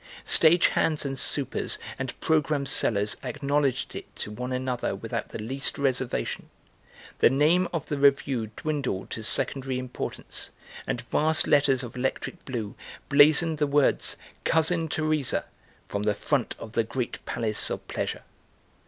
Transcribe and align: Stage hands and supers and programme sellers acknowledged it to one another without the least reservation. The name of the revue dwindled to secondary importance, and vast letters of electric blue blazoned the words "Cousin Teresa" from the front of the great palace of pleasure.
Stage 0.25 0.69
hands 0.69 1.05
and 1.05 1.19
supers 1.19 1.77
and 1.99 2.19
programme 2.19 2.65
sellers 2.65 3.15
acknowledged 3.21 3.95
it 3.95 4.15
to 4.15 4.31
one 4.31 4.51
another 4.51 4.95
without 4.95 5.29
the 5.29 5.37
least 5.37 5.77
reservation. 5.77 6.49
The 7.19 7.29
name 7.29 7.67
of 7.71 7.85
the 7.85 7.99
revue 7.99 8.47
dwindled 8.55 9.11
to 9.11 9.21
secondary 9.21 9.77
importance, 9.77 10.49
and 10.87 11.01
vast 11.11 11.45
letters 11.45 11.83
of 11.83 11.95
electric 11.95 12.43
blue 12.45 12.73
blazoned 13.09 13.59
the 13.59 13.67
words 13.67 14.17
"Cousin 14.43 14.87
Teresa" 14.87 15.45
from 15.87 16.01
the 16.01 16.15
front 16.15 16.55
of 16.57 16.73
the 16.73 16.83
great 16.83 17.23
palace 17.27 17.69
of 17.69 17.87
pleasure. 17.87 18.23